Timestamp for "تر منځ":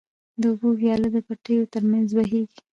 1.73-2.07